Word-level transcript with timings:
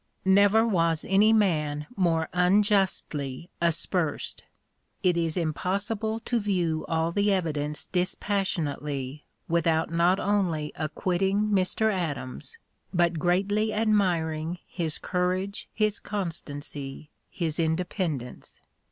Never 0.25 0.65
was 0.65 1.05
any 1.07 1.31
man 1.31 1.85
more 1.95 2.27
unjustly 2.33 3.51
aspersed. 3.61 4.43
It 5.03 5.15
is 5.15 5.37
impossible 5.37 6.21
to 6.21 6.39
view 6.39 6.87
all 6.89 7.11
the 7.11 7.31
evidence 7.31 7.85
dispassionately 7.85 9.25
without 9.47 9.91
not 9.91 10.19
only 10.19 10.71
acquitting 10.73 11.49
Mr. 11.51 11.89
(p. 11.91 11.91
054) 11.91 11.91
Adams 11.91 12.57
but 12.91 13.19
greatly 13.19 13.71
admiring 13.75 14.57
his 14.65 14.97
courage, 14.97 15.69
his 15.71 15.99
constancy, 15.99 17.11
his 17.29 17.59
independence. 17.59 18.59